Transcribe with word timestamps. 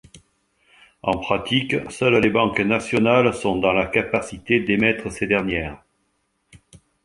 En 1.03 1.19
pratique, 1.19 1.75
seules 1.91 2.19
les 2.19 2.31
banques 2.31 2.59
nationales 2.59 3.35
sont 3.35 3.57
dans 3.57 3.71
la 3.71 3.85
capacité 3.85 4.59
d'émettre 4.59 5.11
ces 5.11 5.27
dernières. 5.27 5.83